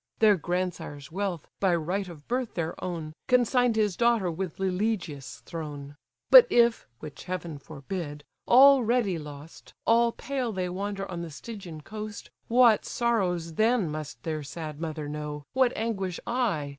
(Their 0.17 0.35
grandsire's 0.35 1.11
wealth, 1.11 1.47
by 1.59 1.75
right 1.75 2.07
of 2.09 2.27
birth 2.27 2.55
their 2.55 2.73
own, 2.83 3.13
Consign'd 3.27 3.75
his 3.75 3.95
daughter 3.95 4.31
with 4.31 4.57
Lelegia's 4.57 5.43
throne:) 5.45 5.95
But 6.31 6.47
if 6.49 6.87
(which 7.01 7.25
Heaven 7.25 7.59
forbid) 7.59 8.23
already 8.47 9.19
lost, 9.19 9.75
All 9.85 10.11
pale 10.11 10.51
they 10.53 10.69
wander 10.69 11.05
on 11.11 11.21
the 11.21 11.29
Stygian 11.29 11.81
coast; 11.81 12.31
What 12.47 12.83
sorrows 12.83 13.53
then 13.53 13.91
must 13.91 14.23
their 14.23 14.41
sad 14.41 14.81
mother 14.81 15.07
know, 15.07 15.43
What 15.53 15.71
anguish 15.75 16.19
I? 16.25 16.69